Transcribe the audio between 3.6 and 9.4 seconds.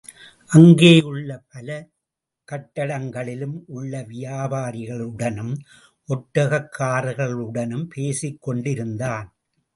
உள்ள வியாபாரிகளுடனும், ஒட்டகக்காரர்களுடனும் பேசிக் கொண்டிருந்தான்.